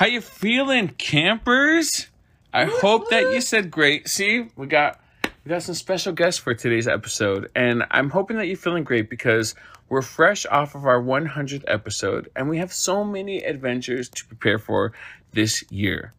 How 0.00 0.06
you 0.06 0.22
feeling, 0.22 0.88
campers? 0.96 2.06
I 2.54 2.64
hope 2.64 3.10
that 3.10 3.34
you 3.34 3.42
said 3.42 3.70
great. 3.70 4.08
See, 4.08 4.48
we 4.56 4.66
got 4.66 4.98
we 5.44 5.50
got 5.50 5.62
some 5.62 5.74
special 5.74 6.14
guests 6.14 6.40
for 6.40 6.54
today's 6.54 6.88
episode, 6.88 7.50
and 7.54 7.84
I'm 7.90 8.08
hoping 8.08 8.38
that 8.38 8.46
you're 8.46 8.56
feeling 8.56 8.82
great 8.82 9.10
because 9.10 9.54
we're 9.90 10.00
fresh 10.00 10.46
off 10.46 10.74
of 10.74 10.86
our 10.86 11.02
100th 11.02 11.64
episode, 11.68 12.30
and 12.34 12.48
we 12.48 12.56
have 12.56 12.72
so 12.72 13.04
many 13.04 13.42
adventures 13.42 14.08
to 14.08 14.24
prepare 14.24 14.58
for 14.58 14.94
this 15.32 15.70
year. 15.70 16.14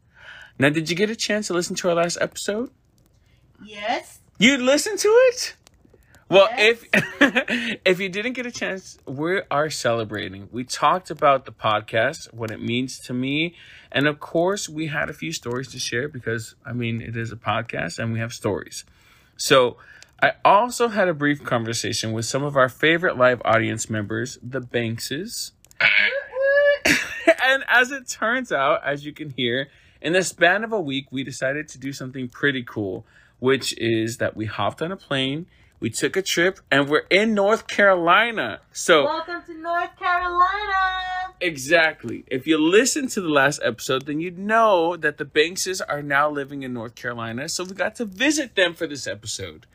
Now, 0.60 0.70
did 0.70 0.88
you 0.92 0.96
get 0.96 1.10
a 1.10 1.16
chance 1.16 1.48
to 1.48 1.56
listen 1.56 1.76
to 1.78 1.90
our 1.90 1.96
last 1.96 2.20
episode? 2.22 2.70
Yes. 3.66 4.20
You 4.38 4.58
listened 4.58 5.00
to 5.00 5.08
it? 5.08 5.56
Well, 6.32 6.48
Yes. 6.58 6.86
if 6.94 7.80
if 7.86 8.00
you 8.00 8.08
didn't 8.08 8.34
get 8.34 8.46
a 8.46 8.52
chance, 8.52 8.98
we 9.06 9.42
are 9.52 9.70
celebrating. 9.70 10.48
We 10.50 10.64
talked 10.64 11.12
about 11.12 11.44
the 11.44 11.52
podcast, 11.52 12.34
what 12.34 12.52
it 12.52 12.62
means 12.62 13.00
to 13.00 13.14
me, 13.14 13.56
and 13.92 14.08
of 14.08 14.22
course, 14.22 14.70
we 14.70 14.88
had 14.88 15.10
a 15.10 15.14
few 15.14 15.34
stories 15.34 15.68
to 15.74 15.80
share 15.80 16.08
because 16.08 16.56
I 16.66 16.72
mean, 16.72 17.02
it 17.02 17.18
is 17.18 17.34
a 17.34 17.36
podcast 17.36 18.00
and 18.00 18.14
we 18.14 18.20
have 18.20 18.32
stories. 18.32 18.86
So, 19.36 19.76
I 20.24 20.34
also 20.46 20.88
had 20.88 21.10
a 21.10 21.14
brief 21.14 21.44
conversation 21.44 22.14
with 22.14 22.24
some 22.26 22.44
of 22.44 22.56
our 22.56 22.70
favorite 22.70 23.18
live 23.18 23.42
audience 23.44 23.90
members, 23.90 24.38
the 24.42 24.62
Bankses. 24.62 25.52
and 27.44 27.66
as 27.68 27.92
it 27.92 28.08
turns 28.08 28.54
out, 28.54 28.82
as 28.86 29.04
you 29.06 29.12
can 29.12 29.32
hear, 29.32 29.68
in 30.02 30.14
the 30.14 30.24
span 30.24 30.64
of 30.64 30.72
a 30.72 30.80
week, 30.80 31.08
we 31.12 31.26
decided 31.26 31.68
to 31.70 31.78
do 31.78 31.92
something 31.92 32.30
pretty 32.30 32.64
cool, 32.64 33.06
which 33.40 33.78
is 33.78 34.18
that 34.18 34.38
we 34.38 34.46
hopped 34.46 34.82
on 34.82 34.92
a 34.94 34.98
plane, 34.98 35.46
we 35.82 35.90
took 35.90 36.16
a 36.16 36.22
trip, 36.22 36.60
and 36.72 36.88
we're 36.88 37.04
in 37.10 37.34
North 37.34 37.68
Carolina. 37.68 38.62
So, 38.72 39.04
Welcome 39.04 39.42
to 39.48 39.54
North 39.56 39.98
Carolina. 40.00 41.34
exactly. 41.42 42.24
If 42.28 42.48
you 42.48 42.58
listened 42.58 43.10
to 43.12 43.22
the 43.22 43.30
last 43.30 43.60
episode, 43.64 44.06
then 44.06 44.22
you'd 44.22 44.38
know 44.38 44.96
that 44.96 45.18
the 45.18 45.26
Bankses 45.26 45.82
are 45.82 46.02
now 46.02 46.30
living 46.30 46.64
in 46.64 46.72
North 46.74 46.96
Carolina. 46.96 47.50
So, 47.50 47.64
we 47.66 47.74
got 47.74 47.96
to 47.96 48.06
visit 48.06 48.56
them 48.56 48.74
for 48.76 48.88
this 48.88 49.08
episode. 49.08 49.66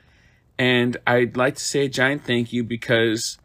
And 0.58 0.96
I'd 1.06 1.36
like 1.36 1.56
to 1.56 1.64
say 1.64 1.84
a 1.84 1.88
giant 1.88 2.24
thank 2.24 2.52
you 2.52 2.62
because 2.64 3.36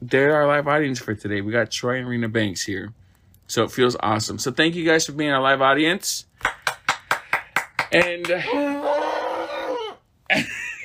they're 0.00 0.36
our 0.36 0.46
live 0.46 0.68
audience 0.68 1.00
for 1.00 1.14
today. 1.14 1.40
We 1.40 1.50
got 1.50 1.70
Troy 1.72 1.96
and 1.98 2.06
Rena 2.06 2.28
Banks 2.28 2.62
here. 2.64 2.92
So 3.48 3.64
it 3.64 3.72
feels 3.72 3.96
awesome. 4.00 4.38
So 4.38 4.52
thank 4.52 4.74
you 4.76 4.84
guys 4.84 5.06
for 5.06 5.12
being 5.12 5.30
our 5.32 5.40
live 5.40 5.62
audience. 5.62 6.26
And 7.90 8.26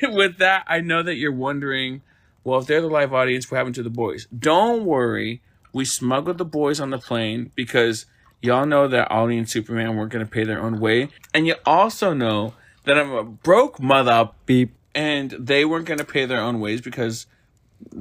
with 0.11 0.37
that, 0.37 0.63
I 0.67 0.81
know 0.81 1.03
that 1.03 1.15
you're 1.15 1.31
wondering, 1.31 2.01
well, 2.43 2.59
if 2.59 2.67
they're 2.67 2.81
the 2.81 2.87
live 2.87 3.13
audience, 3.13 3.49
what 3.49 3.57
happened 3.57 3.75
to 3.75 3.83
the 3.83 3.89
boys? 3.89 4.27
Don't 4.37 4.85
worry. 4.85 5.41
We 5.71 5.85
smuggled 5.85 6.37
the 6.37 6.45
boys 6.45 6.79
on 6.79 6.91
the 6.91 6.99
plane 6.99 7.51
because 7.55 8.05
y'all 8.41 8.65
know 8.65 8.87
that 8.87 9.09
Ollie 9.09 9.37
and 9.37 9.49
Superman 9.49 9.95
weren't 9.95 10.11
going 10.11 10.25
to 10.25 10.31
pay 10.31 10.43
their 10.43 10.61
own 10.61 10.79
way. 10.79 11.09
And 11.33 11.47
you 11.47 11.55
also 11.65 12.13
know 12.13 12.53
that 12.83 12.97
I'm 12.97 13.11
a 13.11 13.23
broke 13.23 13.79
mother 13.79 14.29
beep 14.45 14.75
and 14.93 15.31
they 15.31 15.65
weren't 15.65 15.85
going 15.85 15.99
to 15.99 16.05
pay 16.05 16.25
their 16.25 16.39
own 16.39 16.59
ways 16.59 16.81
because 16.81 17.25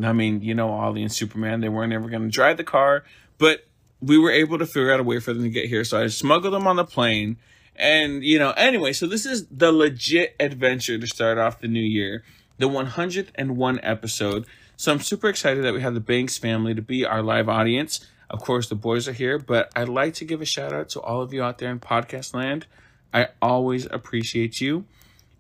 I 0.02 0.12
mean, 0.12 0.42
you 0.42 0.54
know, 0.54 0.70
Ollie 0.70 1.02
and 1.02 1.12
Superman, 1.12 1.60
they 1.60 1.68
weren't 1.68 1.92
ever 1.92 2.08
going 2.08 2.22
to 2.22 2.28
drive 2.28 2.56
the 2.56 2.64
car, 2.64 3.04
but 3.38 3.66
we 4.00 4.18
were 4.18 4.30
able 4.30 4.58
to 4.58 4.66
figure 4.66 4.92
out 4.92 5.00
a 5.00 5.04
way 5.04 5.20
for 5.20 5.32
them 5.32 5.42
to 5.42 5.48
get 5.48 5.66
here. 5.66 5.84
So 5.84 6.00
I 6.00 6.06
smuggled 6.08 6.54
them 6.54 6.66
on 6.66 6.76
the 6.76 6.84
plane. 6.84 7.36
And, 7.76 8.22
you 8.22 8.38
know, 8.38 8.50
anyway, 8.52 8.92
so 8.92 9.06
this 9.06 9.26
is 9.26 9.46
the 9.46 9.72
legit 9.72 10.36
adventure 10.38 10.98
to 10.98 11.06
start 11.06 11.38
off 11.38 11.60
the 11.60 11.68
new 11.68 11.80
year, 11.80 12.22
the 12.58 12.68
101 12.68 13.80
episode. 13.82 14.46
So 14.76 14.92
I'm 14.92 15.00
super 15.00 15.28
excited 15.28 15.64
that 15.64 15.74
we 15.74 15.80
have 15.80 15.94
the 15.94 16.00
Banks 16.00 16.38
family 16.38 16.74
to 16.74 16.82
be 16.82 17.04
our 17.04 17.22
live 17.22 17.48
audience. 17.48 18.06
Of 18.28 18.40
course, 18.40 18.68
the 18.68 18.74
boys 18.74 19.08
are 19.08 19.12
here, 19.12 19.38
but 19.38 19.70
I'd 19.76 19.88
like 19.88 20.14
to 20.14 20.24
give 20.24 20.40
a 20.40 20.46
shout 20.46 20.72
out 20.72 20.88
to 20.90 21.00
all 21.00 21.22
of 21.22 21.32
you 21.32 21.42
out 21.42 21.58
there 21.58 21.70
in 21.70 21.80
podcast 21.80 22.34
land. 22.34 22.66
I 23.12 23.28
always 23.40 23.86
appreciate 23.86 24.60
you. 24.60 24.86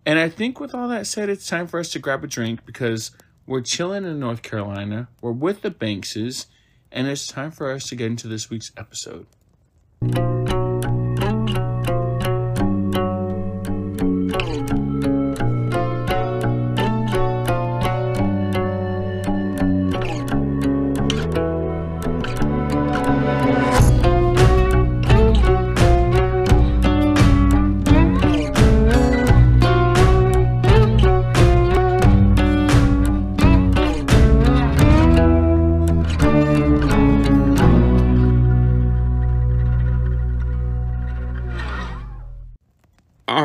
And 0.04 0.18
I 0.18 0.28
think 0.28 0.58
with 0.60 0.74
all 0.74 0.88
that 0.88 1.06
said, 1.06 1.28
it's 1.28 1.46
time 1.46 1.66
for 1.66 1.80
us 1.80 1.90
to 1.90 1.98
grab 1.98 2.24
a 2.24 2.26
drink 2.26 2.66
because 2.66 3.12
we're 3.46 3.60
chilling 3.60 4.04
in 4.04 4.18
North 4.20 4.42
Carolina. 4.42 5.08
We're 5.20 5.32
with 5.32 5.62
the 5.62 5.70
Bankses, 5.70 6.46
and 6.90 7.06
it's 7.06 7.26
time 7.26 7.50
for 7.50 7.70
us 7.70 7.88
to 7.88 7.96
get 7.96 8.06
into 8.06 8.28
this 8.28 8.50
week's 8.50 8.72
episode. 8.76 9.26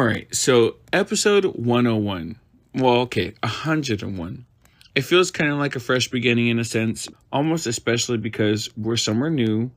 Right, 0.07 0.33
so 0.33 0.77
episode 0.93 1.43
101. 1.43 2.39
Well, 2.73 2.93
okay, 3.01 3.33
101. 3.41 4.45
It 4.95 5.01
feels 5.01 5.31
kind 5.31 5.51
of 5.51 5.57
like 5.57 5.75
a 5.75 5.79
fresh 5.79 6.07
beginning 6.07 6.47
in 6.47 6.59
a 6.59 6.63
sense, 6.63 7.07
almost 7.31 7.67
especially 7.67 8.17
because 8.17 8.69
we're 8.77 8.97
somewhere 8.97 9.29
new, 9.29 9.69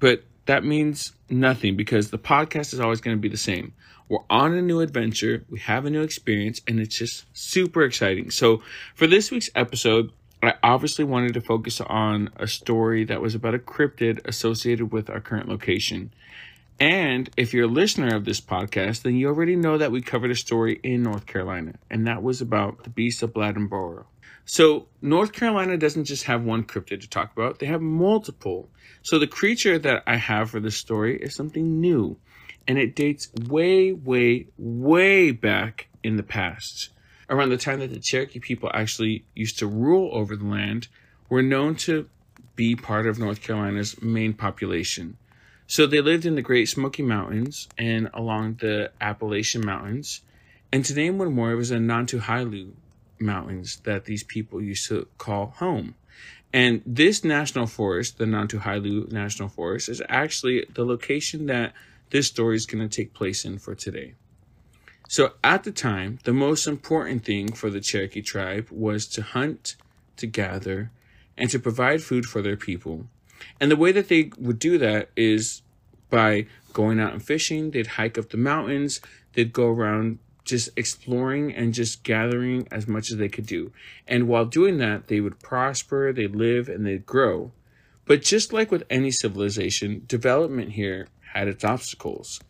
but 0.00 0.24
that 0.46 0.64
means 0.64 1.12
nothing 1.30 1.76
because 1.76 2.10
the 2.10 2.18
podcast 2.18 2.72
is 2.72 2.80
always 2.80 3.00
going 3.00 3.16
to 3.16 3.20
be 3.20 3.28
the 3.28 3.36
same. 3.36 3.72
We're 4.08 4.24
on 4.28 4.54
a 4.54 4.62
new 4.62 4.80
adventure, 4.80 5.44
we 5.48 5.60
have 5.60 5.84
a 5.84 5.90
new 5.90 6.02
experience, 6.02 6.60
and 6.66 6.80
it's 6.80 6.98
just 6.98 7.26
super 7.32 7.82
exciting. 7.82 8.30
So, 8.30 8.62
for 8.94 9.06
this 9.06 9.30
week's 9.30 9.50
episode, 9.54 10.10
I 10.42 10.54
obviously 10.62 11.04
wanted 11.04 11.34
to 11.34 11.40
focus 11.40 11.80
on 11.80 12.30
a 12.36 12.46
story 12.46 13.04
that 13.04 13.20
was 13.20 13.34
about 13.34 13.54
a 13.54 13.58
cryptid 13.58 14.26
associated 14.26 14.92
with 14.92 15.10
our 15.10 15.20
current 15.20 15.48
location. 15.48 16.12
And 16.80 17.28
if 17.36 17.52
you're 17.52 17.64
a 17.64 17.72
listener 17.72 18.14
of 18.14 18.24
this 18.24 18.40
podcast, 18.40 19.02
then 19.02 19.16
you 19.16 19.26
already 19.26 19.56
know 19.56 19.78
that 19.78 19.90
we 19.90 20.00
covered 20.00 20.30
a 20.30 20.36
story 20.36 20.78
in 20.84 21.02
North 21.02 21.26
Carolina, 21.26 21.74
and 21.90 22.06
that 22.06 22.22
was 22.22 22.40
about 22.40 22.84
the 22.84 22.90
beast 22.90 23.20
of 23.22 23.32
Bladenboro. 23.32 24.04
So, 24.44 24.86
North 25.02 25.32
Carolina 25.32 25.76
doesn't 25.76 26.04
just 26.04 26.24
have 26.24 26.44
one 26.44 26.62
cryptid 26.62 27.00
to 27.00 27.08
talk 27.08 27.32
about, 27.32 27.58
they 27.58 27.66
have 27.66 27.82
multiple. 27.82 28.70
So, 29.02 29.18
the 29.18 29.26
creature 29.26 29.76
that 29.78 30.04
I 30.06 30.16
have 30.16 30.50
for 30.50 30.60
this 30.60 30.76
story 30.76 31.18
is 31.20 31.34
something 31.34 31.80
new, 31.80 32.16
and 32.68 32.78
it 32.78 32.94
dates 32.94 33.28
way, 33.48 33.92
way, 33.92 34.46
way 34.56 35.32
back 35.32 35.88
in 36.04 36.16
the 36.16 36.22
past. 36.22 36.90
Around 37.28 37.50
the 37.50 37.58
time 37.58 37.80
that 37.80 37.92
the 37.92 37.98
Cherokee 37.98 38.38
people 38.38 38.70
actually 38.72 39.24
used 39.34 39.58
to 39.58 39.66
rule 39.66 40.10
over 40.12 40.36
the 40.36 40.46
land, 40.46 40.86
were 41.28 41.42
known 41.42 41.74
to 41.74 42.08
be 42.54 42.76
part 42.76 43.06
of 43.06 43.18
North 43.18 43.42
Carolina's 43.42 44.00
main 44.00 44.32
population. 44.32 45.16
So 45.70 45.86
they 45.86 46.00
lived 46.00 46.24
in 46.24 46.34
the 46.34 46.40
Great 46.40 46.66
Smoky 46.66 47.02
Mountains 47.02 47.68
and 47.76 48.08
along 48.14 48.54
the 48.54 48.90
Appalachian 49.02 49.64
Mountains. 49.66 50.22
And 50.72 50.82
to 50.86 50.94
name 50.94 51.18
one 51.18 51.34
more, 51.34 51.52
it 51.52 51.56
was 51.56 51.68
the 51.68 51.76
Nantahala 51.76 52.72
Mountains 53.20 53.76
that 53.84 54.06
these 54.06 54.24
people 54.24 54.62
used 54.62 54.88
to 54.88 55.06
call 55.18 55.48
home. 55.58 55.94
And 56.54 56.80
this 56.86 57.22
national 57.22 57.66
forest, 57.66 58.16
the 58.16 58.24
Nantahala 58.24 59.12
National 59.12 59.50
Forest, 59.50 59.90
is 59.90 60.00
actually 60.08 60.64
the 60.72 60.86
location 60.86 61.44
that 61.46 61.74
this 62.08 62.28
story 62.28 62.56
is 62.56 62.64
going 62.64 62.88
to 62.88 62.96
take 62.96 63.12
place 63.12 63.44
in 63.44 63.58
for 63.58 63.74
today. 63.74 64.14
So 65.06 65.34
at 65.44 65.64
the 65.64 65.72
time, 65.72 66.18
the 66.24 66.32
most 66.32 66.66
important 66.66 67.26
thing 67.26 67.52
for 67.52 67.68
the 67.68 67.82
Cherokee 67.82 68.22
tribe 68.22 68.68
was 68.70 69.06
to 69.08 69.22
hunt, 69.22 69.76
to 70.16 70.26
gather, 70.26 70.90
and 71.36 71.50
to 71.50 71.58
provide 71.58 72.02
food 72.02 72.24
for 72.24 72.40
their 72.40 72.56
people. 72.56 73.06
And 73.60 73.70
the 73.70 73.76
way 73.76 73.92
that 73.92 74.08
they 74.08 74.30
would 74.38 74.58
do 74.58 74.78
that 74.78 75.10
is 75.16 75.62
by 76.10 76.46
going 76.72 77.00
out 77.00 77.12
and 77.12 77.22
fishing. 77.22 77.70
They'd 77.70 77.86
hike 77.86 78.18
up 78.18 78.30
the 78.30 78.36
mountains. 78.36 79.00
They'd 79.32 79.52
go 79.52 79.68
around 79.68 80.18
just 80.44 80.70
exploring 80.76 81.54
and 81.54 81.74
just 81.74 82.02
gathering 82.02 82.66
as 82.70 82.88
much 82.88 83.10
as 83.10 83.18
they 83.18 83.28
could 83.28 83.46
do. 83.46 83.70
And 84.06 84.26
while 84.28 84.46
doing 84.46 84.78
that, 84.78 85.08
they 85.08 85.20
would 85.20 85.40
prosper, 85.40 86.12
they'd 86.12 86.34
live, 86.34 86.68
and 86.68 86.86
they'd 86.86 87.04
grow. 87.04 87.52
But 88.06 88.22
just 88.22 88.52
like 88.52 88.70
with 88.70 88.84
any 88.88 89.10
civilization, 89.10 90.04
development 90.06 90.72
here 90.72 91.08
had 91.34 91.48
its 91.48 91.64
obstacles. 91.64 92.40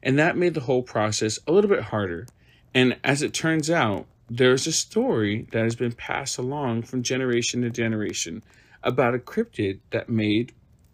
And 0.00 0.16
that 0.18 0.36
made 0.36 0.54
the 0.54 0.60
whole 0.60 0.84
process 0.84 1.40
a 1.46 1.52
little 1.52 1.68
bit 1.68 1.82
harder. 1.82 2.28
And 2.72 2.96
as 3.02 3.22
it 3.22 3.34
turns 3.34 3.68
out, 3.68 4.06
there's 4.30 4.68
a 4.68 4.72
story 4.72 5.48
that 5.50 5.64
has 5.64 5.74
been 5.74 5.92
passed 5.92 6.38
along 6.38 6.82
from 6.82 7.02
generation 7.02 7.62
to 7.62 7.70
generation 7.70 8.44
about 8.82 9.14
a 9.14 9.18
cryptid 9.18 9.80
that 9.90 10.08
made 10.08 10.52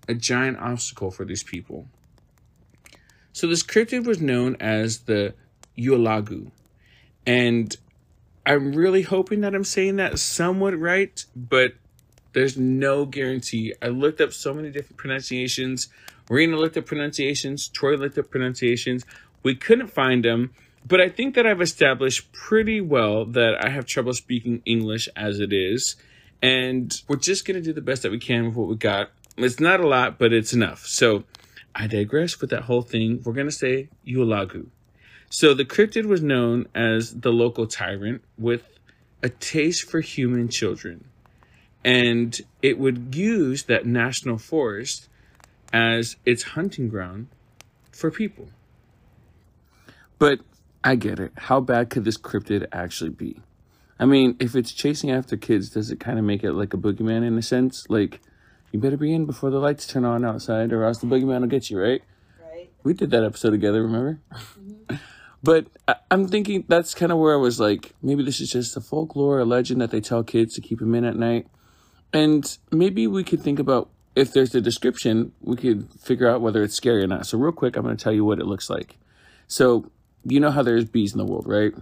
a 0.08 0.14
giant 0.14 0.58
obstacle 0.58 1.10
for 1.10 1.24
these 1.24 1.42
people. 1.42 1.86
So 3.32 3.46
this 3.46 3.62
cryptid 3.62 4.04
was 4.06 4.20
known 4.20 4.56
as 4.60 5.00
the 5.00 5.34
Yualagu. 5.76 6.50
And 7.26 7.76
I'm 8.46 8.74
really 8.74 9.02
hoping 9.02 9.40
that 9.40 9.54
I'm 9.54 9.64
saying 9.64 9.96
that 9.96 10.18
somewhat 10.18 10.78
right, 10.78 11.24
but 11.34 11.74
There's 12.34 12.58
no 12.58 13.06
guarantee. 13.06 13.74
I 13.80 13.88
looked 13.88 14.20
up 14.20 14.32
so 14.32 14.52
many 14.52 14.70
different 14.70 14.96
pronunciations. 14.98 15.88
Marina 16.28 16.56
looked 16.56 16.76
up 16.76 16.84
pronunciations. 16.84 17.68
Troy 17.68 17.96
looked 17.96 18.18
up 18.18 18.28
pronunciations. 18.28 19.06
We 19.42 19.54
couldn't 19.54 19.86
find 19.88 20.24
them. 20.24 20.50
But 20.86 21.00
I 21.00 21.08
think 21.08 21.36
that 21.36 21.46
I've 21.46 21.62
established 21.62 22.32
pretty 22.32 22.80
well 22.80 23.24
that 23.24 23.64
I 23.64 23.70
have 23.70 23.86
trouble 23.86 24.12
speaking 24.12 24.62
English 24.66 25.08
as 25.16 25.38
it 25.38 25.52
is. 25.52 25.96
And 26.44 26.94
we're 27.08 27.16
just 27.16 27.46
going 27.46 27.54
to 27.54 27.62
do 27.62 27.72
the 27.72 27.80
best 27.80 28.02
that 28.02 28.12
we 28.12 28.18
can 28.18 28.44
with 28.44 28.54
what 28.54 28.68
we 28.68 28.76
got. 28.76 29.08
It's 29.38 29.60
not 29.60 29.80
a 29.80 29.86
lot, 29.86 30.18
but 30.18 30.34
it's 30.34 30.52
enough. 30.52 30.86
So 30.86 31.24
I 31.74 31.86
digress 31.86 32.38
with 32.38 32.50
that 32.50 32.64
whole 32.64 32.82
thing. 32.82 33.22
We're 33.24 33.32
going 33.32 33.46
to 33.46 33.50
say 33.50 33.88
Ualagu. 34.06 34.66
So 35.30 35.54
the 35.54 35.64
cryptid 35.64 36.04
was 36.04 36.20
known 36.20 36.66
as 36.74 37.18
the 37.18 37.32
local 37.32 37.66
tyrant 37.66 38.22
with 38.36 38.62
a 39.22 39.30
taste 39.30 39.90
for 39.90 40.02
human 40.02 40.48
children. 40.48 41.06
And 41.82 42.38
it 42.60 42.78
would 42.78 43.14
use 43.14 43.62
that 43.62 43.86
national 43.86 44.36
forest 44.36 45.08
as 45.72 46.16
its 46.26 46.42
hunting 46.42 46.90
ground 46.90 47.28
for 47.90 48.10
people. 48.10 48.50
But 50.18 50.40
I 50.84 50.96
get 50.96 51.18
it. 51.20 51.32
How 51.36 51.60
bad 51.60 51.88
could 51.88 52.04
this 52.04 52.18
cryptid 52.18 52.66
actually 52.70 53.10
be? 53.10 53.40
I 53.98 54.06
mean, 54.06 54.36
if 54.40 54.56
it's 54.56 54.72
chasing 54.72 55.10
after 55.10 55.36
kids, 55.36 55.70
does 55.70 55.90
it 55.90 56.00
kind 56.00 56.18
of 56.18 56.24
make 56.24 56.42
it 56.42 56.52
like 56.52 56.74
a 56.74 56.76
boogeyman 56.76 57.24
in 57.24 57.38
a 57.38 57.42
sense? 57.42 57.86
Like, 57.88 58.20
you 58.72 58.80
better 58.80 58.96
be 58.96 59.14
in 59.14 59.24
before 59.24 59.50
the 59.50 59.60
lights 59.60 59.86
turn 59.86 60.04
on 60.04 60.24
outside, 60.24 60.72
or 60.72 60.84
else 60.84 60.98
the 60.98 61.06
boogeyman 61.06 61.40
will 61.40 61.46
get 61.46 61.70
you, 61.70 61.80
right? 61.80 62.02
Right. 62.42 62.70
We 62.82 62.92
did 62.92 63.10
that 63.12 63.22
episode 63.22 63.50
together, 63.50 63.82
remember? 63.82 64.20
Mm-hmm. 64.32 64.96
but 65.42 65.66
I- 65.86 65.96
I'm 66.10 66.26
thinking 66.26 66.64
that's 66.66 66.94
kind 66.94 67.12
of 67.12 67.18
where 67.18 67.34
I 67.34 67.36
was 67.36 67.60
like, 67.60 67.92
maybe 68.02 68.24
this 68.24 68.40
is 68.40 68.50
just 68.50 68.76
a 68.76 68.80
folklore, 68.80 69.38
a 69.38 69.44
legend 69.44 69.80
that 69.80 69.90
they 69.92 70.00
tell 70.00 70.24
kids 70.24 70.54
to 70.54 70.60
keep 70.60 70.80
them 70.80 70.94
in 70.94 71.04
at 71.04 71.16
night. 71.16 71.46
And 72.12 72.56
maybe 72.72 73.06
we 73.06 73.22
could 73.22 73.42
think 73.42 73.58
about 73.58 73.90
if 74.16 74.32
there's 74.32 74.54
a 74.54 74.60
description, 74.60 75.32
we 75.40 75.56
could 75.56 75.88
figure 76.00 76.28
out 76.28 76.40
whether 76.40 76.62
it's 76.62 76.74
scary 76.74 77.02
or 77.02 77.08
not. 77.08 77.26
So, 77.26 77.38
real 77.38 77.52
quick, 77.52 77.76
I'm 77.76 77.82
going 77.82 77.96
to 77.96 78.02
tell 78.02 78.12
you 78.12 78.24
what 78.24 78.38
it 78.38 78.46
looks 78.46 78.70
like. 78.70 78.96
So, 79.48 79.90
you 80.24 80.40
know 80.40 80.50
how 80.50 80.62
there's 80.62 80.84
bees 80.84 81.12
in 81.12 81.18
the 81.18 81.24
world, 81.24 81.46
right? 81.46 81.74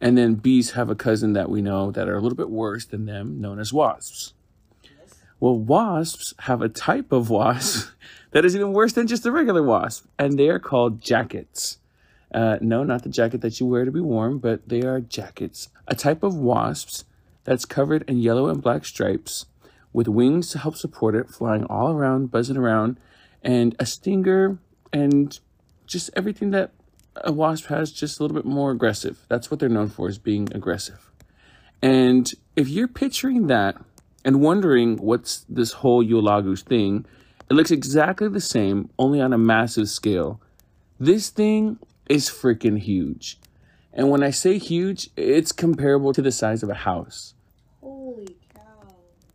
And 0.00 0.16
then 0.16 0.34
bees 0.34 0.72
have 0.72 0.90
a 0.90 0.94
cousin 0.94 1.32
that 1.32 1.48
we 1.48 1.62
know 1.62 1.90
that 1.90 2.08
are 2.08 2.16
a 2.16 2.20
little 2.20 2.36
bit 2.36 2.50
worse 2.50 2.84
than 2.84 3.06
them, 3.06 3.40
known 3.40 3.58
as 3.58 3.72
wasps. 3.72 4.34
Well, 5.40 5.58
wasps 5.58 6.34
have 6.40 6.62
a 6.62 6.68
type 6.68 7.12
of 7.12 7.30
wasp 7.30 7.90
that 8.30 8.44
is 8.44 8.54
even 8.54 8.72
worse 8.72 8.92
than 8.92 9.06
just 9.06 9.26
a 9.26 9.32
regular 9.32 9.62
wasp, 9.62 10.06
and 10.18 10.38
they 10.38 10.48
are 10.48 10.58
called 10.58 11.00
jackets. 11.00 11.78
Uh, 12.32 12.58
no, 12.60 12.82
not 12.84 13.02
the 13.02 13.08
jacket 13.08 13.40
that 13.40 13.60
you 13.60 13.66
wear 13.66 13.84
to 13.84 13.92
be 13.92 14.00
warm, 14.00 14.38
but 14.38 14.68
they 14.68 14.82
are 14.82 15.00
jackets. 15.00 15.68
A 15.86 15.94
type 15.94 16.22
of 16.22 16.34
wasps 16.34 17.04
that's 17.44 17.64
covered 17.64 18.02
in 18.08 18.18
yellow 18.18 18.48
and 18.48 18.62
black 18.62 18.84
stripes 18.84 19.46
with 19.92 20.08
wings 20.08 20.50
to 20.50 20.58
help 20.58 20.76
support 20.76 21.14
it, 21.14 21.30
flying 21.30 21.64
all 21.64 21.92
around, 21.92 22.30
buzzing 22.30 22.56
around, 22.56 22.98
and 23.42 23.76
a 23.78 23.86
stinger 23.86 24.58
and 24.92 25.38
just 25.86 26.10
everything 26.14 26.50
that 26.50 26.72
a 27.24 27.32
wasp 27.32 27.66
has, 27.66 27.92
just 27.92 28.18
a 28.18 28.22
little 28.22 28.34
bit 28.34 28.44
more 28.44 28.70
aggressive. 28.70 29.24
That's 29.28 29.50
what 29.50 29.60
they're 29.60 29.68
known 29.68 29.88
for, 29.88 30.08
is 30.08 30.18
being 30.18 30.48
aggressive. 30.54 31.10
And 31.82 32.32
if 32.56 32.68
you're 32.68 32.88
picturing 32.88 33.46
that 33.48 33.76
and 34.24 34.40
wondering 34.40 34.96
what's 34.96 35.44
this 35.48 35.72
whole 35.72 36.04
Eulagus 36.04 36.62
thing, 36.62 37.06
it 37.50 37.54
looks 37.54 37.70
exactly 37.70 38.28
the 38.28 38.40
same, 38.40 38.90
only 38.98 39.20
on 39.20 39.32
a 39.32 39.38
massive 39.38 39.88
scale. 39.88 40.40
This 40.98 41.28
thing 41.28 41.78
is 42.08 42.28
freaking 42.28 42.78
huge. 42.78 43.38
And 43.92 44.10
when 44.10 44.22
I 44.22 44.30
say 44.30 44.58
huge, 44.58 45.10
it's 45.16 45.52
comparable 45.52 46.12
to 46.12 46.22
the 46.22 46.32
size 46.32 46.62
of 46.62 46.68
a 46.68 46.74
house. 46.74 47.34
Holy 47.80 48.36
cow. 48.54 48.62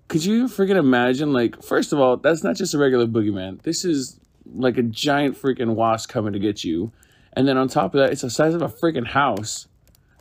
Could 0.08 0.26
you 0.26 0.46
freaking 0.46 0.76
imagine? 0.76 1.34
Like, 1.34 1.64
first 1.64 1.94
of 1.94 2.00
all, 2.00 2.18
that's 2.18 2.44
not 2.44 2.56
just 2.56 2.74
a 2.74 2.78
regular 2.78 3.08
boogeyman. 3.08 3.62
This 3.64 3.86
is 3.86 4.20
like 4.54 4.78
a 4.78 4.84
giant 4.84 5.42
freaking 5.42 5.76
wasp 5.76 6.10
coming 6.10 6.34
to 6.34 6.40
get 6.40 6.64
you. 6.64 6.92
And 7.34 7.48
then 7.48 7.58
on 7.58 7.68
top 7.68 7.96
of 7.96 8.00
that, 8.02 8.12
it's 8.12 8.22
the 8.22 8.30
size 8.30 8.54
of 8.54 8.62
a 8.62 8.70
freaking 8.70 9.08
house. 9.08 9.68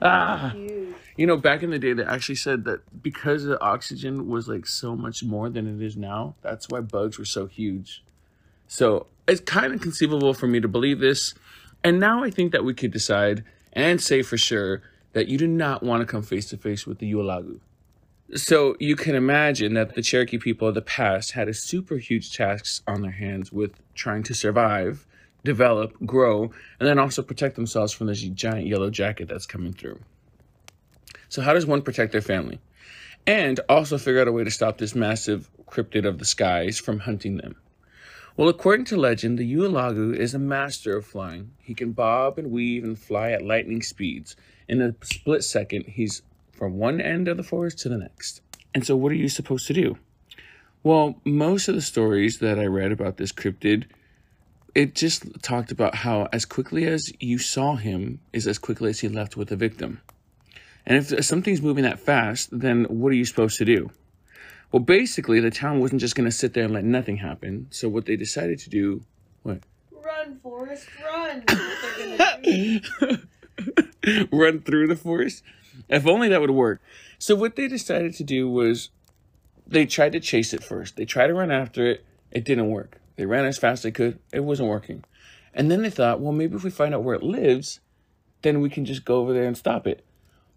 Ah! 0.01 0.53
Huge. 0.55 0.95
You 1.17 1.27
know, 1.27 1.37
back 1.37 1.63
in 1.63 1.71
the 1.71 1.79
day, 1.79 1.93
they 1.93 2.05
actually 2.05 2.37
said 2.37 2.65
that 2.65 3.03
because 3.03 3.45
the 3.45 3.61
oxygen 3.61 4.29
was 4.29 4.49
like 4.49 4.67
so 4.67 4.97
much 4.97 5.23
more 5.23 5.51
than 5.51 5.67
it 5.67 5.85
is 5.85 5.97
now, 5.97 6.35
that's 6.41 6.69
why 6.69 6.81
bugs 6.81 7.19
were 7.19 7.25
so 7.25 7.47
huge. 7.47 8.03
So 8.69 9.07
it's 9.29 9.41
kind 9.41 9.75
of 9.75 9.81
conceivable 9.81 10.33
for 10.33 10.47
me 10.47 10.61
to 10.61 10.69
believe 10.69 11.01
this. 11.01 11.35
And 11.85 12.01
now 12.01 12.25
I 12.25 12.31
think 12.31 12.53
that 12.53 12.65
we 12.65 12.73
could 12.73 12.91
decide 12.91 13.45
and 13.73 14.01
say 14.01 14.23
for 14.23 14.37
sure 14.39 14.83
that 15.13 15.29
you 15.29 15.37
do 15.37 15.47
not 15.47 15.83
want 15.83 16.01
to 16.01 16.07
come 16.07 16.23
face 16.23 16.49
to 16.51 16.57
face 16.57 16.87
with 16.87 16.99
the 16.99 17.13
Ualagu. 17.13 17.59
So 18.35 18.77
you 18.79 18.95
can 18.95 19.17
imagine 19.17 19.75
that 19.75 19.95
the 19.95 20.03
Cherokee 20.03 20.39
people 20.39 20.69
of 20.69 20.75
the 20.75 20.83
past 20.83 21.33
had 21.33 21.49
a 21.49 21.55
super 21.55 21.97
huge 21.97 22.33
task 22.35 22.83
on 22.87 23.03
their 23.03 23.11
hands 23.11 23.53
with 23.53 23.73
trying 23.95 24.23
to 24.25 24.35
survive, 24.35 25.05
develop, 25.45 25.95
grow, 26.05 26.45
and 26.79 26.89
then 26.89 26.99
also 26.99 27.23
protect 27.23 27.57
themselves 27.57 27.93
from 27.93 28.07
this 28.07 28.21
giant 28.21 28.67
yellow 28.67 28.91
jacket 28.91 29.29
that's 29.29 29.47
coming 29.47 29.73
through. 29.73 29.99
So 31.29 31.43
how 31.43 31.55
does 31.55 31.67
one 31.67 31.83
protect 31.83 32.13
their 32.13 32.21
family? 32.21 32.61
And 33.27 33.61
also 33.69 33.99
figure 33.99 34.21
out 34.21 34.29
a 34.29 34.33
way 34.33 34.45
to 34.45 34.51
stop 34.51 34.79
this 34.79 34.95
massive 34.95 35.51
cryptid 35.67 36.07
of 36.07 36.19
the 36.19 36.25
skies 36.25 36.79
from 36.79 37.01
hunting 37.01 37.37
them. 37.37 37.57
Well, 38.37 38.49
according 38.49 38.87
to 38.87 38.97
legend, 38.97 39.39
the 39.39 39.55
Ualagu 39.55 40.17
is 40.17 40.35
a 40.35 40.39
master 40.39 40.97
of 40.97 41.05
flying. 41.05 41.53
He 41.59 41.75
can 41.75 41.93
bob 41.93 42.39
and 42.39 42.51
weave 42.51 42.85
and 42.85 42.99
fly 42.99 43.33
at 43.33 43.45
lightning 43.45 43.83
speeds. 43.83 44.35
In 44.69 44.81
a 44.81 44.95
split 45.03 45.45
second, 45.45 45.85
he's 45.87 46.23
from 46.53 46.79
one 46.79 47.01
end 47.01 47.29
of 47.29 47.37
the 47.37 47.43
forest 47.43 47.79
to 47.81 47.89
the 47.89 47.99
next. 47.99 48.41
And 48.75 48.87
so, 48.87 48.97
what 48.97 49.13
are 49.13 49.17
you 49.17 49.29
supposed 49.29 49.67
to 49.67 49.75
do? 49.75 49.99
Well, 50.83 51.21
most 51.25 51.69
of 51.69 51.75
the 51.75 51.83
stories 51.83 52.39
that 52.39 52.59
I 52.59 52.65
read 52.65 52.93
about 52.93 53.19
this 53.19 53.33
cryptid, 53.33 53.85
it 54.75 54.95
just 54.95 55.43
talked 55.43 55.73
about 55.73 55.95
how 55.95 56.29
as 56.33 56.45
quickly 56.45 56.87
as 56.87 57.13
you 57.21 57.39
saw 57.39 57.77
him 57.77 58.21
is 58.33 58.47
as 58.47 58.59
quickly 58.59 58.91
as 58.91 59.01
he 59.01 59.09
left 59.09 59.37
with 59.37 59.49
the 59.49 59.57
victim. 59.57 60.01
And 60.87 60.97
if 60.97 61.25
something's 61.25 61.63
moving 61.63 61.85
that 61.85 62.01
fast, 62.01 62.49
then 62.53 62.85
what 62.85 63.11
are 63.11 63.17
you 63.17 63.25
supposed 63.25 63.59
to 63.59 63.65
do? 63.65 63.91
Well, 64.73 64.81
basically, 64.81 65.41
the 65.41 65.51
town 65.51 65.81
wasn't 65.81 66.01
just 66.01 66.15
going 66.15 66.29
to 66.29 66.37
sit 66.37 66.55
there 66.55 66.65
and 66.65 66.73
let 66.73 66.85
nothing 66.85 67.17
happen. 67.17 67.67
So 67.71 67.89
what 67.89 68.07
they 68.07 68.17
decided 68.17 68.61
to 68.61 68.71
do, 68.71 69.05
what? 69.43 69.59
Run, 69.91 70.39
Forrest, 70.43 70.87
run. 71.05 71.45
That's 71.47 71.61
what 71.61 72.41
they're 72.43 72.81
gonna 72.97 73.21
do. 73.99 74.27
Run 74.33 74.61
through 74.61 74.87
the 74.87 74.97
forest? 74.97 75.43
If 75.89 76.07
only 76.07 76.29
that 76.29 76.41
would 76.41 76.51
work. 76.51 76.81
So 77.19 77.35
what 77.35 77.57
they 77.57 77.69
decided 77.69 78.15
to 78.15 78.25
do 78.25 78.49
was 78.49 78.91
they 79.67 79.87
tried 79.87 80.13
to 80.13 80.21
chase 80.21 80.55
it 80.55 80.63
first. 80.63 80.97
They 80.97 81.05
tried 81.05 81.29
to 81.29 81.35
run 81.35 81.51
after 81.51 81.87
it. 81.87 82.05
It 82.31 82.45
didn't 82.45 82.71
work. 82.71 83.00
They 83.21 83.27
ran 83.27 83.45
as 83.45 83.59
fast 83.59 83.81
as 83.81 83.83
they 83.83 83.91
could. 83.91 84.19
It 84.33 84.41
wasn't 84.41 84.71
working. 84.71 85.05
And 85.53 85.71
then 85.71 85.83
they 85.83 85.91
thought, 85.91 86.21
well, 86.21 86.33
maybe 86.33 86.57
if 86.57 86.65
we 86.65 86.71
find 86.71 86.95
out 86.95 87.03
where 87.03 87.15
it 87.15 87.23
lives, 87.23 87.81
then 88.41 88.63
we 88.63 88.71
can 88.71 88.87
just 88.87 89.05
go 89.05 89.19
over 89.19 89.35
there 89.35 89.45
and 89.45 89.59
stop 89.59 89.87
it. 89.87 90.07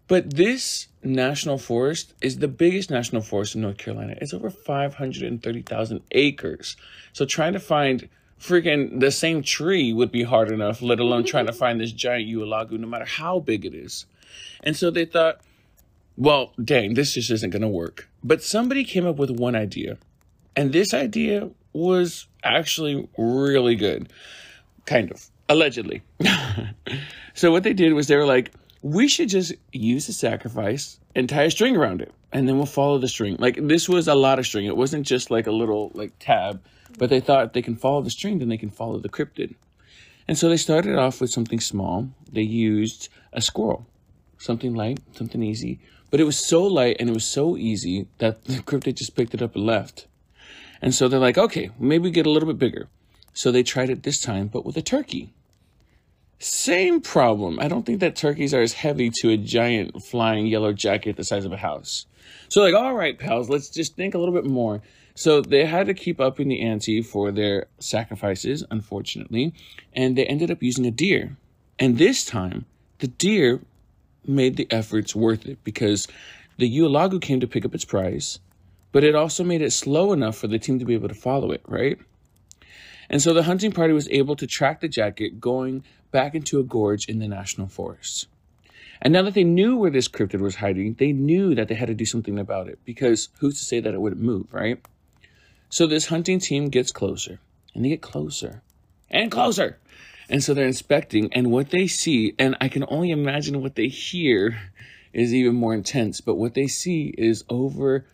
But 0.08 0.34
this 0.34 0.88
national 1.02 1.58
forest 1.58 2.14
is 2.22 2.38
the 2.38 2.48
biggest 2.48 2.90
national 2.90 3.20
forest 3.20 3.54
in 3.54 3.60
North 3.60 3.76
Carolina. 3.76 4.16
It's 4.18 4.32
over 4.32 4.48
530,000 4.48 6.00
acres. 6.12 6.76
So 7.12 7.26
trying 7.26 7.52
to 7.52 7.60
find 7.60 8.08
freaking 8.40 8.98
the 8.98 9.10
same 9.10 9.42
tree 9.42 9.92
would 9.92 10.10
be 10.10 10.22
hard 10.22 10.50
enough, 10.50 10.80
let 10.80 11.00
alone 11.00 11.24
trying 11.24 11.48
to 11.48 11.52
find 11.64 11.78
this 11.78 11.92
giant 11.92 12.30
Ualagu, 12.30 12.78
no 12.78 12.86
matter 12.86 13.04
how 13.04 13.40
big 13.40 13.66
it 13.66 13.74
is. 13.74 14.06
And 14.62 14.74
so 14.74 14.90
they 14.90 15.04
thought, 15.04 15.42
well, 16.16 16.54
dang, 16.62 16.94
this 16.94 17.12
just 17.12 17.30
isn't 17.30 17.50
going 17.50 17.60
to 17.60 17.68
work. 17.68 18.08
But 18.22 18.42
somebody 18.42 18.84
came 18.84 19.06
up 19.06 19.16
with 19.16 19.30
one 19.30 19.54
idea. 19.54 19.98
And 20.56 20.72
this 20.72 20.94
idea 20.94 21.50
was 21.74 22.26
actually 22.42 23.06
really 23.18 23.74
good. 23.74 24.10
Kind 24.86 25.10
of. 25.10 25.26
Allegedly. 25.48 26.02
so 27.34 27.52
what 27.52 27.62
they 27.62 27.74
did 27.74 27.92
was 27.92 28.06
they 28.06 28.16
were 28.16 28.24
like, 28.24 28.52
we 28.80 29.08
should 29.08 29.28
just 29.28 29.52
use 29.72 30.06
the 30.06 30.12
sacrifice 30.12 30.98
and 31.14 31.28
tie 31.28 31.44
a 31.44 31.50
string 31.50 31.76
around 31.76 32.00
it. 32.00 32.12
And 32.32 32.48
then 32.48 32.56
we'll 32.56 32.66
follow 32.66 32.98
the 32.98 33.08
string. 33.08 33.36
Like 33.38 33.58
this 33.60 33.88
was 33.88 34.08
a 34.08 34.14
lot 34.14 34.38
of 34.38 34.46
string. 34.46 34.66
It 34.66 34.76
wasn't 34.76 35.06
just 35.06 35.30
like 35.30 35.46
a 35.46 35.52
little 35.52 35.90
like 35.94 36.12
tab, 36.18 36.62
but 36.98 37.10
they 37.10 37.20
thought 37.20 37.46
if 37.46 37.52
they 37.52 37.62
can 37.62 37.76
follow 37.76 38.02
the 38.02 38.10
string, 38.10 38.38
then 38.38 38.48
they 38.48 38.56
can 38.56 38.70
follow 38.70 38.98
the 38.98 39.08
cryptid. 39.08 39.54
And 40.26 40.38
so 40.38 40.48
they 40.48 40.56
started 40.56 40.96
off 40.96 41.20
with 41.20 41.30
something 41.30 41.60
small. 41.60 42.08
They 42.32 42.42
used 42.42 43.08
a 43.32 43.40
squirrel, 43.40 43.86
something 44.38 44.74
light, 44.74 45.00
something 45.14 45.42
easy. 45.42 45.80
But 46.10 46.20
it 46.20 46.24
was 46.24 46.38
so 46.38 46.62
light 46.62 46.96
and 47.00 47.10
it 47.10 47.14
was 47.14 47.26
so 47.26 47.56
easy 47.56 48.06
that 48.18 48.44
the 48.46 48.58
cryptid 48.58 48.96
just 48.96 49.16
picked 49.16 49.34
it 49.34 49.42
up 49.42 49.54
and 49.54 49.66
left. 49.66 50.06
And 50.84 50.94
so 50.94 51.08
they're 51.08 51.18
like, 51.18 51.38
okay, 51.38 51.70
maybe 51.78 52.10
get 52.10 52.26
a 52.26 52.30
little 52.30 52.46
bit 52.46 52.58
bigger. 52.58 52.88
So 53.32 53.50
they 53.50 53.62
tried 53.62 53.88
it 53.88 54.02
this 54.02 54.20
time, 54.20 54.48
but 54.48 54.66
with 54.66 54.76
a 54.76 54.82
turkey. 54.82 55.32
Same 56.38 57.00
problem. 57.00 57.58
I 57.58 57.68
don't 57.68 57.86
think 57.86 58.00
that 58.00 58.16
turkeys 58.16 58.52
are 58.52 58.60
as 58.60 58.74
heavy 58.74 59.10
to 59.20 59.30
a 59.30 59.38
giant 59.38 60.02
flying 60.02 60.46
yellow 60.46 60.74
jacket 60.74 61.16
the 61.16 61.24
size 61.24 61.46
of 61.46 61.52
a 61.52 61.56
house. 61.56 62.04
So 62.50 62.60
like, 62.60 62.74
all 62.74 62.92
right, 62.92 63.18
pals, 63.18 63.48
let's 63.48 63.70
just 63.70 63.96
think 63.96 64.14
a 64.14 64.18
little 64.18 64.34
bit 64.34 64.44
more. 64.44 64.82
So 65.14 65.40
they 65.40 65.64
had 65.64 65.86
to 65.86 65.94
keep 65.94 66.20
up 66.20 66.38
in 66.38 66.48
the 66.48 66.60
ante 66.60 67.00
for 67.00 67.32
their 67.32 67.64
sacrifices, 67.78 68.62
unfortunately, 68.70 69.54
and 69.94 70.18
they 70.18 70.26
ended 70.26 70.50
up 70.50 70.62
using 70.62 70.84
a 70.84 70.90
deer. 70.90 71.38
And 71.78 71.96
this 71.96 72.26
time, 72.26 72.66
the 72.98 73.08
deer 73.08 73.62
made 74.26 74.58
the 74.58 74.70
efforts 74.70 75.16
worth 75.16 75.46
it 75.46 75.64
because 75.64 76.06
the 76.58 76.70
Ualagu 76.70 77.22
came 77.22 77.40
to 77.40 77.46
pick 77.46 77.64
up 77.64 77.74
its 77.74 77.86
prize, 77.86 78.38
but 78.94 79.02
it 79.02 79.16
also 79.16 79.42
made 79.42 79.60
it 79.60 79.72
slow 79.72 80.12
enough 80.12 80.36
for 80.36 80.46
the 80.46 80.56
team 80.56 80.78
to 80.78 80.84
be 80.84 80.94
able 80.94 81.08
to 81.08 81.16
follow 81.16 81.50
it, 81.50 81.60
right? 81.66 81.98
And 83.10 83.20
so 83.20 83.34
the 83.34 83.42
hunting 83.42 83.72
party 83.72 83.92
was 83.92 84.08
able 84.08 84.36
to 84.36 84.46
track 84.46 84.80
the 84.80 84.86
jacket 84.86 85.40
going 85.40 85.82
back 86.12 86.36
into 86.36 86.60
a 86.60 86.62
gorge 86.62 87.08
in 87.08 87.18
the 87.18 87.26
national 87.26 87.66
forest. 87.66 88.28
And 89.02 89.12
now 89.12 89.22
that 89.22 89.34
they 89.34 89.42
knew 89.42 89.76
where 89.76 89.90
this 89.90 90.06
cryptid 90.06 90.38
was 90.38 90.54
hiding, 90.54 90.94
they 90.94 91.10
knew 91.10 91.56
that 91.56 91.66
they 91.66 91.74
had 91.74 91.88
to 91.88 91.94
do 91.94 92.04
something 92.04 92.38
about 92.38 92.68
it 92.68 92.78
because 92.84 93.30
who's 93.40 93.58
to 93.58 93.64
say 93.64 93.80
that 93.80 93.94
it 93.94 94.00
wouldn't 94.00 94.22
move, 94.22 94.46
right? 94.54 94.80
So 95.70 95.88
this 95.88 96.06
hunting 96.06 96.38
team 96.38 96.68
gets 96.68 96.92
closer 96.92 97.40
and 97.74 97.84
they 97.84 97.88
get 97.88 98.00
closer 98.00 98.62
and 99.10 99.28
closer. 99.28 99.76
And 100.28 100.40
so 100.40 100.54
they're 100.54 100.68
inspecting, 100.68 101.32
and 101.32 101.50
what 101.50 101.70
they 101.70 101.88
see, 101.88 102.36
and 102.38 102.56
I 102.60 102.68
can 102.68 102.84
only 102.86 103.10
imagine 103.10 103.60
what 103.60 103.74
they 103.74 103.88
hear 103.88 104.56
is 105.12 105.34
even 105.34 105.56
more 105.56 105.74
intense, 105.74 106.20
but 106.20 106.36
what 106.36 106.54
they 106.54 106.68
see 106.68 107.12
is 107.18 107.44
over 107.48 108.06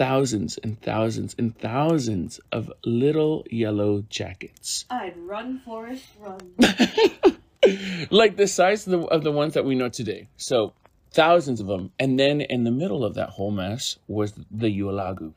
thousands 0.00 0.56
and 0.56 0.80
thousands 0.80 1.34
and 1.38 1.54
thousands 1.58 2.40
of 2.52 2.72
little 2.86 3.44
yellow 3.50 4.02
jackets. 4.08 4.86
I'd 4.88 5.14
run, 5.18 5.60
Forrest, 5.62 6.06
run. 6.18 6.38
like 8.10 8.34
the 8.38 8.46
size 8.46 8.86
of 8.86 8.92
the, 8.92 9.06
of 9.08 9.24
the 9.24 9.30
ones 9.30 9.52
that 9.52 9.66
we 9.66 9.74
know 9.74 9.90
today. 9.90 10.28
So 10.38 10.72
thousands 11.12 11.60
of 11.60 11.66
them. 11.66 11.92
And 11.98 12.18
then 12.18 12.40
in 12.40 12.64
the 12.64 12.70
middle 12.70 13.04
of 13.04 13.16
that 13.16 13.28
whole 13.28 13.50
mess 13.50 13.98
was 14.08 14.32
the 14.50 14.68
Ualagu. 14.80 15.34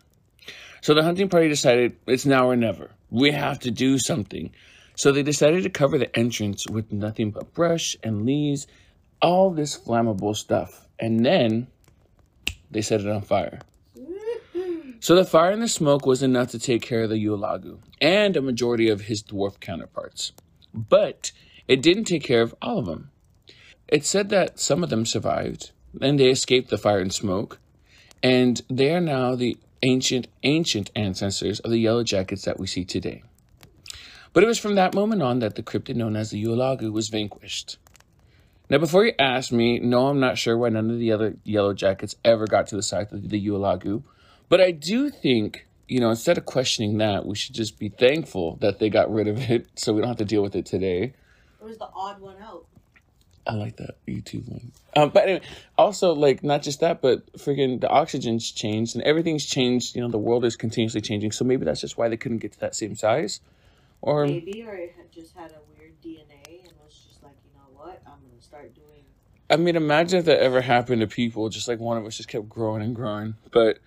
So 0.80 0.94
the 0.94 1.04
hunting 1.04 1.28
party 1.28 1.50
decided 1.50 1.98
it's 2.08 2.26
now 2.26 2.50
or 2.50 2.56
never. 2.56 2.90
We 3.10 3.32
have 3.32 3.60
to 3.60 3.72
do 3.72 4.00
something. 4.00 4.50
So 4.96 5.12
they 5.12 5.24
decided 5.24 5.64
to 5.64 5.72
cover 5.72 5.98
the 5.98 6.18
entrance 6.18 6.66
with 6.70 6.94
nothing 6.94 7.32
but 7.32 7.54
brush 7.54 7.98
and 8.02 8.26
leaves, 8.26 8.68
all 9.22 9.52
this 9.52 9.78
flammable 9.78 10.38
stuff. 10.38 10.88
And 10.98 11.26
then 11.26 11.68
they 12.72 12.82
set 12.82 13.02
it 13.02 13.08
on 13.08 13.24
fire. 13.24 13.60
So 15.04 15.16
the 15.16 15.26
fire 15.26 15.52
and 15.52 15.62
the 15.62 15.68
smoke 15.68 16.06
was 16.06 16.24
enough 16.24 16.52
to 16.52 16.60
take 16.60 16.82
care 16.82 17.04
of 17.04 17.10
the 17.10 17.22
Yulagu 17.22 17.80
and 18.00 18.38
a 18.38 18.42
majority 18.42 18.88
of 18.88 19.02
his 19.02 19.22
dwarf 19.22 19.60
counterparts. 19.60 20.32
But 20.74 21.34
it 21.68 21.82
didn't 21.82 22.06
take 22.06 22.24
care 22.24 22.42
of 22.42 22.56
all 22.62 22.80
of 22.80 22.86
them. 22.86 23.12
It 23.90 24.06
said 24.06 24.30
that 24.30 24.62
some 24.62 24.82
of 24.82 24.90
them 24.90 25.06
survived 25.06 25.72
and 26.00 26.18
they 26.18 26.30
escaped 26.30 26.70
the 26.70 26.78
fire 26.78 27.00
and 27.00 27.14
smoke, 27.14 27.60
and 28.24 28.62
they 28.70 28.96
are 28.96 29.02
now 29.02 29.36
the 29.36 29.58
ancient, 29.82 30.30
ancient 30.44 30.90
ancestors 30.96 31.60
of 31.60 31.72
the 31.72 31.80
yellow 31.80 32.06
jackets 32.06 32.46
that 32.46 32.58
we 32.58 32.66
see 32.66 32.86
today. 32.86 33.24
But 34.32 34.46
it 34.46 34.48
was 34.48 34.58
from 34.58 34.76
that 34.76 34.96
moment 34.96 35.22
on 35.22 35.40
that 35.40 35.56
the 35.56 35.64
cryptid 35.64 35.98
known 35.98 36.16
as 36.16 36.32
the 36.32 36.42
Yulagu 36.42 36.94
was 36.94 37.10
vanquished. 37.10 37.78
Now, 38.70 38.78
before 38.78 39.06
you 39.06 39.12
ask 39.20 39.52
me, 39.52 39.80
no, 39.80 40.08
I'm 40.08 40.22
not 40.22 40.38
sure 40.38 40.58
why 40.58 40.70
none 40.70 40.90
of 40.90 40.98
the 40.98 41.12
other 41.12 41.36
yellow 41.44 41.74
jackets 41.74 42.16
ever 42.24 42.48
got 42.48 42.68
to 42.68 42.78
the 42.78 42.82
site 42.82 43.12
of 43.12 43.28
the 43.28 43.48
Ualagu, 43.50 44.04
but 44.54 44.62
I 44.62 44.70
do 44.70 45.10
think, 45.10 45.66
you 45.88 46.00
know, 46.00 46.12
instead 46.12 46.38
of 46.38 46.46
questioning 46.46 47.00
that, 47.00 47.26
we 47.26 47.34
should 47.34 47.56
just 47.56 47.80
be 47.80 47.90
thankful 47.90 48.58
that 48.58 48.78
they 48.78 48.88
got 48.88 49.12
rid 49.12 49.28
of 49.28 49.50
it 49.50 49.66
so 49.80 49.94
we 49.94 50.02
don't 50.02 50.10
have 50.10 50.18
to 50.18 50.26
deal 50.26 50.44
with 50.44 50.56
it 50.56 50.68
today. 50.68 51.16
It 51.60 51.64
was 51.64 51.80
the 51.80 51.90
odd 51.92 52.22
one 52.22 52.36
out. 52.40 52.68
I 53.48 53.56
like 53.56 53.78
that 53.78 53.96
YouTube 54.08 54.48
one. 54.48 54.72
Um, 54.96 55.10
but 55.10 55.24
anyway, 55.24 55.42
also 55.76 56.14
like 56.14 56.44
not 56.44 56.62
just 56.62 56.82
that, 56.82 57.02
but 57.02 57.34
freaking 57.34 57.82
the 57.82 57.90
oxygen's 57.90 58.52
changed 58.52 58.94
and 58.96 59.04
everything's 59.06 59.44
changed. 59.44 59.96
You 59.96 60.04
know, 60.04 60.08
the 60.08 60.20
world 60.20 60.46
is 60.46 60.56
continuously 60.56 61.02
changing. 61.02 61.32
So 61.32 61.46
maybe 61.46 61.66
that's 61.66 61.82
just 61.82 61.98
why 61.98 62.08
they 62.08 62.18
couldn't 62.18 62.38
get 62.38 62.52
to 62.52 62.60
that 62.60 62.76
same 62.76 62.96
size, 62.96 63.40
or 64.04 64.28
Maybe, 64.28 64.64
or 64.68 64.76
it 64.76 64.94
had 64.96 65.12
just 65.12 65.36
had 65.36 65.50
a 65.50 65.62
weird 65.76 66.00
DNA 66.04 66.62
and 66.62 66.74
was 66.86 67.04
just 67.10 67.24
like, 67.24 67.34
you 67.44 67.58
know 67.58 67.76
what, 67.76 68.04
I'm 68.06 68.20
gonna 68.22 68.40
start 68.40 68.76
doing. 68.76 69.02
I 69.50 69.56
mean, 69.56 69.76
imagine 69.76 70.20
if 70.20 70.26
that 70.26 70.42
ever 70.42 70.62
happened 70.62 71.02
to 71.02 71.08
people. 71.08 71.50
Just 71.50 71.68
like 71.68 71.80
one 71.80 71.98
of 71.98 72.06
us 72.06 72.18
just 72.18 72.30
kept 72.30 72.48
growing 72.48 72.84
and 72.84 72.96
growing. 72.96 73.34
But 73.52 73.80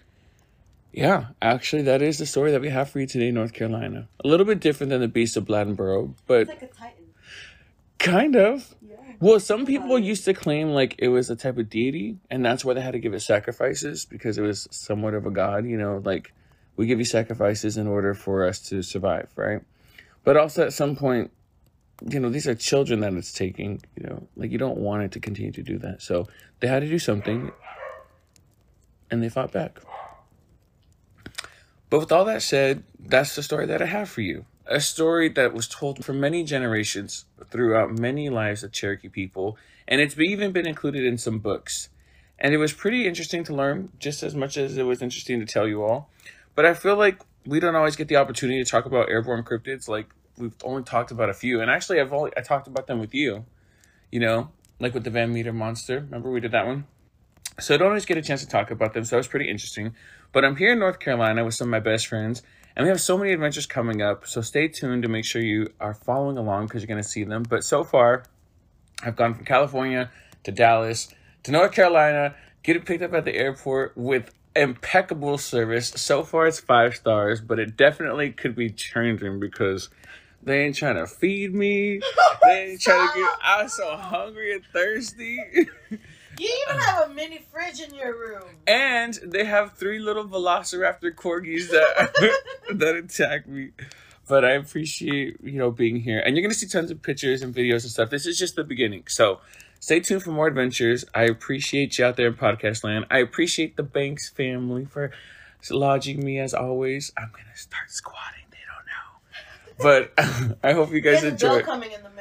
yeah, 0.96 1.26
actually, 1.42 1.82
that 1.82 2.00
is 2.00 2.16
the 2.16 2.24
story 2.24 2.52
that 2.52 2.62
we 2.62 2.70
have 2.70 2.88
for 2.88 3.00
you 3.00 3.06
today, 3.06 3.30
North 3.30 3.52
Carolina. 3.52 4.08
A 4.24 4.26
little 4.26 4.46
bit 4.46 4.60
different 4.60 4.88
than 4.88 5.02
the 5.02 5.08
Beast 5.08 5.36
of 5.36 5.44
Bladenboro, 5.44 6.14
but 6.26 6.40
It's 6.40 6.48
like 6.48 6.62
a 6.62 6.66
Titan. 6.68 7.04
kind 7.98 8.34
of. 8.34 8.74
Yeah. 8.80 8.96
Well, 9.20 9.38
some 9.38 9.66
people 9.66 9.98
used 9.98 10.24
to 10.24 10.32
claim 10.32 10.70
like 10.70 10.94
it 10.98 11.08
was 11.08 11.28
a 11.28 11.36
type 11.36 11.58
of 11.58 11.68
deity, 11.68 12.16
and 12.30 12.42
that's 12.42 12.64
why 12.64 12.72
they 12.72 12.80
had 12.80 12.92
to 12.92 12.98
give 12.98 13.12
it 13.12 13.20
sacrifices 13.20 14.06
because 14.06 14.38
it 14.38 14.42
was 14.42 14.66
somewhat 14.70 15.12
of 15.12 15.26
a 15.26 15.30
god. 15.30 15.66
You 15.66 15.76
know, 15.76 16.00
like 16.02 16.32
we 16.76 16.86
give 16.86 16.98
you 16.98 17.04
sacrifices 17.04 17.76
in 17.76 17.86
order 17.86 18.14
for 18.14 18.46
us 18.46 18.58
to 18.70 18.80
survive, 18.80 19.28
right? 19.36 19.60
But 20.24 20.38
also 20.38 20.64
at 20.64 20.72
some 20.72 20.96
point, 20.96 21.30
you 22.08 22.20
know, 22.20 22.30
these 22.30 22.48
are 22.48 22.54
children 22.54 23.00
that 23.00 23.12
it's 23.12 23.34
taking. 23.34 23.82
You 24.00 24.06
know, 24.06 24.28
like 24.34 24.50
you 24.50 24.56
don't 24.56 24.78
want 24.78 25.02
it 25.02 25.12
to 25.12 25.20
continue 25.20 25.52
to 25.52 25.62
do 25.62 25.78
that, 25.80 26.00
so 26.00 26.26
they 26.60 26.68
had 26.68 26.80
to 26.80 26.88
do 26.88 26.98
something, 26.98 27.52
and 29.10 29.22
they 29.22 29.28
fought 29.28 29.52
back. 29.52 29.78
But 31.88 32.00
with 32.00 32.12
all 32.12 32.24
that 32.24 32.42
said, 32.42 32.82
that's 32.98 33.36
the 33.36 33.42
story 33.42 33.66
that 33.66 33.80
I 33.80 33.86
have 33.86 34.08
for 34.08 34.20
you. 34.20 34.44
A 34.66 34.80
story 34.80 35.28
that 35.30 35.54
was 35.54 35.68
told 35.68 36.04
for 36.04 36.12
many 36.12 36.42
generations 36.42 37.24
throughout 37.50 37.96
many 37.98 38.28
lives 38.28 38.64
of 38.64 38.72
Cherokee 38.72 39.08
people, 39.08 39.56
and 39.86 40.00
it's 40.00 40.18
even 40.18 40.50
been 40.50 40.66
included 40.66 41.04
in 41.04 41.18
some 41.18 41.38
books. 41.38 41.88
And 42.38 42.52
it 42.52 42.58
was 42.58 42.72
pretty 42.72 43.06
interesting 43.06 43.44
to 43.44 43.54
learn, 43.54 43.92
just 43.98 44.22
as 44.22 44.34
much 44.34 44.56
as 44.56 44.76
it 44.76 44.82
was 44.82 45.00
interesting 45.00 45.38
to 45.40 45.46
tell 45.46 45.68
you 45.68 45.84
all. 45.84 46.10
But 46.54 46.66
I 46.66 46.74
feel 46.74 46.96
like 46.96 47.20
we 47.46 47.60
don't 47.60 47.76
always 47.76 47.96
get 47.96 48.08
the 48.08 48.16
opportunity 48.16 48.62
to 48.62 48.68
talk 48.68 48.86
about 48.86 49.08
airborne 49.08 49.44
cryptids. 49.44 49.88
Like 49.88 50.08
we've 50.36 50.56
only 50.64 50.82
talked 50.82 51.12
about 51.12 51.30
a 51.30 51.34
few, 51.34 51.60
and 51.60 51.70
actually, 51.70 52.00
I've 52.00 52.12
only 52.12 52.32
I 52.36 52.40
talked 52.40 52.66
about 52.66 52.88
them 52.88 52.98
with 52.98 53.14
you. 53.14 53.44
You 54.10 54.20
know, 54.20 54.50
like 54.80 54.94
with 54.94 55.04
the 55.04 55.10
Van 55.10 55.32
Meter 55.32 55.52
monster. 55.52 56.00
Remember 56.00 56.30
we 56.30 56.40
did 56.40 56.52
that 56.52 56.66
one. 56.66 56.86
So 57.58 57.74
I 57.74 57.78
don't 57.78 57.88
always 57.88 58.04
get 58.04 58.18
a 58.18 58.22
chance 58.22 58.42
to 58.42 58.48
talk 58.48 58.70
about 58.70 58.92
them. 58.92 59.04
So 59.04 59.16
that 59.16 59.18
was 59.18 59.28
pretty 59.28 59.48
interesting. 59.48 59.94
But 60.36 60.44
I'm 60.44 60.56
here 60.56 60.72
in 60.72 60.80
North 60.80 60.98
Carolina 60.98 61.46
with 61.46 61.54
some 61.54 61.68
of 61.68 61.70
my 61.70 61.80
best 61.80 62.08
friends, 62.08 62.42
and 62.76 62.84
we 62.84 62.90
have 62.90 63.00
so 63.00 63.16
many 63.16 63.32
adventures 63.32 63.64
coming 63.64 64.02
up. 64.02 64.26
So 64.26 64.42
stay 64.42 64.68
tuned 64.68 65.02
to 65.04 65.08
make 65.08 65.24
sure 65.24 65.40
you 65.40 65.72
are 65.80 65.94
following 65.94 66.36
along 66.36 66.66
because 66.66 66.82
you're 66.82 66.88
going 66.88 67.02
to 67.02 67.08
see 67.08 67.24
them. 67.24 67.42
But 67.42 67.64
so 67.64 67.82
far, 67.84 68.24
I've 69.02 69.16
gone 69.16 69.32
from 69.32 69.46
California 69.46 70.10
to 70.44 70.52
Dallas 70.52 71.08
to 71.44 71.52
North 71.52 71.72
Carolina, 71.72 72.34
getting 72.62 72.82
picked 72.82 73.02
up 73.02 73.14
at 73.14 73.24
the 73.24 73.34
airport 73.34 73.96
with 73.96 74.34
impeccable 74.54 75.38
service. 75.38 75.88
So 75.96 76.22
far, 76.22 76.46
it's 76.48 76.60
five 76.60 76.96
stars, 76.96 77.40
but 77.40 77.58
it 77.58 77.74
definitely 77.74 78.30
could 78.32 78.54
be 78.54 78.68
changing 78.68 79.40
because 79.40 79.88
they 80.42 80.66
ain't 80.66 80.76
trying 80.76 80.96
to 80.96 81.06
feed 81.06 81.54
me. 81.54 82.02
They 82.42 82.72
ain't 82.72 82.80
trying 82.82 83.08
to 83.08 83.14
get. 83.18 83.30
I 83.42 83.62
was 83.62 83.74
so 83.74 83.96
hungry 83.96 84.54
and 84.54 84.62
thirsty. 84.66 85.40
You 86.38 86.64
even 86.68 86.80
have 86.82 87.10
a 87.10 87.14
mini 87.14 87.38
fridge 87.50 87.80
in 87.80 87.94
your 87.94 88.12
room. 88.12 88.44
And 88.66 89.14
they 89.24 89.44
have 89.44 89.72
three 89.72 89.98
little 89.98 90.24
Velociraptor 90.24 91.14
corgis 91.14 91.68
that 91.70 92.40
that 92.78 92.96
attack 92.96 93.46
me. 93.46 93.70
But 94.28 94.44
I 94.44 94.52
appreciate 94.52 95.38
you 95.42 95.58
know 95.58 95.70
being 95.70 95.96
here, 95.96 96.18
and 96.18 96.36
you're 96.36 96.42
gonna 96.42 96.54
see 96.54 96.66
tons 96.66 96.90
of 96.90 97.00
pictures 97.00 97.42
and 97.42 97.54
videos 97.54 97.82
and 97.82 97.92
stuff. 97.92 98.10
This 98.10 98.26
is 98.26 98.38
just 98.38 98.56
the 98.56 98.64
beginning, 98.64 99.04
so 99.06 99.40
stay 99.78 100.00
tuned 100.00 100.22
for 100.24 100.30
more 100.30 100.48
adventures. 100.48 101.04
I 101.14 101.24
appreciate 101.24 101.96
you 101.98 102.04
out 102.04 102.16
there 102.16 102.26
in 102.26 102.34
podcast 102.34 102.82
land. 102.82 103.06
I 103.10 103.18
appreciate 103.18 103.76
the 103.76 103.84
Banks 103.84 104.28
family 104.28 104.84
for 104.84 105.12
lodging 105.70 106.24
me 106.24 106.40
as 106.40 106.54
always. 106.54 107.12
I'm 107.16 107.30
gonna 107.30 107.56
start 107.56 107.90
squatting. 107.90 108.44
They 108.50 108.58
don't 108.66 109.86
know, 109.86 110.56
but 110.58 110.58
I 110.64 110.72
hope 110.72 110.92
you 110.92 111.00
guys 111.00 111.22
enjoy. 111.22 111.62
coming 111.62 111.92
in 111.92 112.02
the. 112.02 112.15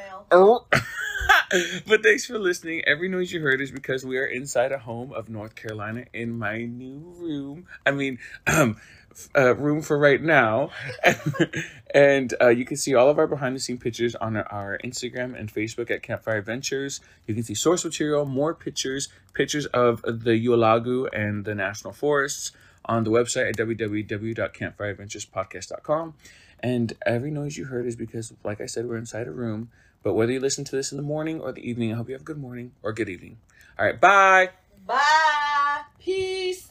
but 1.87 2.03
thanks 2.03 2.25
for 2.25 2.39
listening. 2.39 2.81
Every 2.85 3.09
noise 3.09 3.31
you 3.31 3.41
heard 3.41 3.61
is 3.61 3.71
because 3.71 4.05
we 4.05 4.17
are 4.17 4.25
inside 4.25 4.71
a 4.71 4.79
home 4.79 5.13
of 5.13 5.29
North 5.29 5.55
Carolina 5.55 6.05
in 6.13 6.37
my 6.37 6.65
new 6.65 6.99
room. 7.17 7.67
I 7.85 7.91
mean, 7.91 8.19
um, 8.47 8.77
uh, 9.37 9.55
room 9.55 9.81
for 9.81 9.97
right 9.97 10.21
now. 10.21 10.71
and 11.93 12.33
uh, 12.41 12.49
you 12.49 12.65
can 12.65 12.75
see 12.77 12.95
all 12.95 13.09
of 13.09 13.17
our 13.17 13.27
behind 13.27 13.55
the 13.55 13.59
scene 13.59 13.77
pictures 13.77 14.15
on 14.15 14.37
our 14.37 14.79
Instagram 14.83 15.39
and 15.39 15.53
Facebook 15.53 15.91
at 15.91 16.03
Campfire 16.03 16.37
Adventures. 16.37 16.99
You 17.27 17.33
can 17.33 17.43
see 17.43 17.55
source 17.55 17.85
material, 17.85 18.25
more 18.25 18.53
pictures, 18.53 19.07
pictures 19.33 19.65
of 19.67 20.01
the 20.01 20.45
Ualagu 20.45 21.07
and 21.13 21.45
the 21.45 21.55
national 21.55 21.93
forests 21.93 22.51
on 22.85 23.03
the 23.03 23.11
website 23.11 23.49
at 23.49 23.57
www.campfireadventurespodcast.com. 23.57 26.13
And 26.59 26.93
every 27.05 27.31
noise 27.31 27.57
you 27.57 27.65
heard 27.65 27.85
is 27.85 27.95
because, 27.95 28.33
like 28.43 28.59
I 28.61 28.65
said, 28.65 28.87
we're 28.87 28.97
inside 28.97 29.27
a 29.27 29.31
room. 29.31 29.69
But 30.05 30.13
whether 30.13 30.31
you 30.31 30.39
listen 30.39 30.63
to 30.65 30.75
this 30.75 30.91
in 30.91 30.97
the 30.97 31.03
morning 31.03 31.41
or 31.41 31.51
the 31.51 31.67
evening, 31.67 31.91
I 31.91 31.95
hope 31.95 32.09
you 32.09 32.13
have 32.13 32.21
a 32.21 32.25
good 32.25 32.37
morning 32.37 32.73
or 32.83 32.93
good 32.93 33.09
evening. 33.09 33.39
All 33.79 33.87
right, 33.87 33.99
bye. 33.99 34.51
Bye. 34.85 35.81
Peace. 35.97 36.69